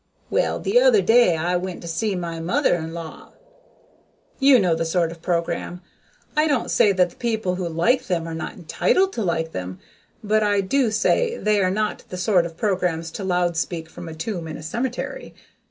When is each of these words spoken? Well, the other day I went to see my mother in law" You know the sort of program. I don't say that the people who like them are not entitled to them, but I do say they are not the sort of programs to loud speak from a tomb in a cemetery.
Well, 0.31 0.59
the 0.59 0.79
other 0.79 1.03
day 1.03 1.35
I 1.37 1.55
went 1.57 1.83
to 1.83 1.87
see 1.87 2.15
my 2.15 2.39
mother 2.39 2.73
in 2.73 2.91
law" 2.91 3.33
You 4.49 4.57
know 4.57 4.73
the 4.73 4.83
sort 4.83 5.11
of 5.11 5.21
program. 5.21 5.81
I 6.35 6.47
don't 6.47 6.71
say 6.71 6.91
that 6.91 7.09
the 7.11 7.15
people 7.17 7.53
who 7.57 7.69
like 7.69 8.05
them 8.07 8.27
are 8.27 8.33
not 8.33 8.53
entitled 8.53 9.13
to 9.13 9.45
them, 9.51 9.77
but 10.23 10.41
I 10.41 10.61
do 10.61 10.89
say 10.89 11.37
they 11.37 11.61
are 11.61 11.69
not 11.69 12.05
the 12.09 12.17
sort 12.17 12.47
of 12.47 12.57
programs 12.57 13.11
to 13.11 13.23
loud 13.23 13.55
speak 13.57 13.87
from 13.89 14.09
a 14.09 14.15
tomb 14.15 14.47
in 14.47 14.57
a 14.57 14.63
cemetery. 14.63 15.35